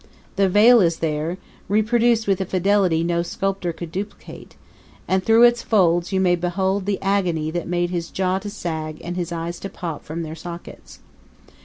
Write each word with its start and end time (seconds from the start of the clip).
The 0.35 0.49
veil 0.49 0.81
is 0.81 0.97
there, 0.97 1.37
reproduced 1.69 2.27
with 2.27 2.41
a 2.41 2.45
fidelity 2.45 3.03
no 3.03 3.21
sculptor 3.21 3.71
could 3.71 3.91
duplicate, 3.91 4.55
and 5.07 5.23
through 5.23 5.43
its 5.43 5.61
folds 5.61 6.11
you 6.11 6.19
may 6.19 6.35
behold 6.35 6.87
the 6.87 6.99
agony 7.03 7.51
that 7.51 7.67
made 7.67 7.91
his 7.91 8.09
jaw 8.09 8.39
to 8.39 8.49
sag 8.49 8.99
and 9.03 9.15
his 9.15 9.31
eyes 9.31 9.59
to 9.59 9.69
pop 9.69 10.03
from 10.03 10.23
their 10.23 10.33
sockets. 10.33 11.01